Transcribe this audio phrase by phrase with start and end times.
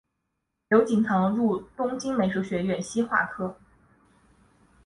[0.69, 3.55] 刘锦堂入东京美术学校西画科